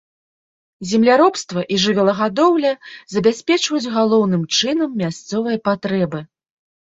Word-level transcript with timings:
Земляробства 0.91 1.61
і 1.75 1.77
жывёлагадоўля 1.83 2.71
забяспечваюць 3.15 3.91
галоўным 3.99 4.43
чынам 4.61 4.95
мясцовыя 5.05 5.57
патрэбы. 5.69 6.19